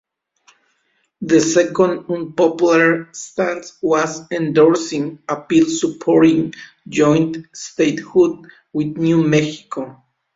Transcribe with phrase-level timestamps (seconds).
[1.21, 6.55] The second unpopular stance was endorsing a bill supporting
[6.89, 10.03] joint statehood with New Mexico.